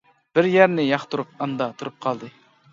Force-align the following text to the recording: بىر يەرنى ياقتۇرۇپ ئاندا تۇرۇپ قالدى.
بىر 0.37 0.47
يەرنى 0.51 0.85
ياقتۇرۇپ 0.87 1.45
ئاندا 1.47 1.71
تۇرۇپ 1.79 2.03
قالدى. 2.09 2.35